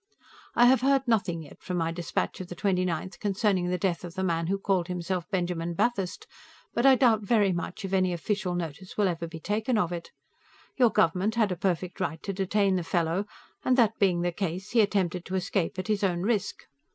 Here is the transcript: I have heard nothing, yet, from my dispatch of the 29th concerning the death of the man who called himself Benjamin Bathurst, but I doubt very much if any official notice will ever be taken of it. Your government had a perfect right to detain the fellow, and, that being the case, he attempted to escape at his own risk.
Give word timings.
I 0.55 0.65
have 0.65 0.81
heard 0.81 1.07
nothing, 1.07 1.43
yet, 1.43 1.61
from 1.61 1.77
my 1.77 1.91
dispatch 1.91 2.41
of 2.41 2.47
the 2.47 2.55
29th 2.55 3.19
concerning 3.19 3.69
the 3.69 3.77
death 3.77 4.03
of 4.03 4.15
the 4.15 4.23
man 4.23 4.47
who 4.47 4.57
called 4.57 4.87
himself 4.87 5.29
Benjamin 5.29 5.75
Bathurst, 5.75 6.25
but 6.73 6.87
I 6.87 6.95
doubt 6.95 7.21
very 7.21 7.51
much 7.51 7.85
if 7.85 7.93
any 7.93 8.11
official 8.11 8.55
notice 8.55 8.97
will 8.97 9.07
ever 9.07 9.27
be 9.27 9.39
taken 9.39 9.77
of 9.77 9.91
it. 9.91 10.09
Your 10.75 10.89
government 10.89 11.35
had 11.35 11.51
a 11.51 11.55
perfect 11.55 11.99
right 11.99 12.23
to 12.23 12.33
detain 12.33 12.77
the 12.77 12.83
fellow, 12.83 13.25
and, 13.63 13.77
that 13.77 13.99
being 13.99 14.21
the 14.21 14.31
case, 14.31 14.71
he 14.71 14.81
attempted 14.81 15.23
to 15.25 15.35
escape 15.35 15.77
at 15.77 15.87
his 15.87 16.03
own 16.03 16.23
risk. 16.23 16.63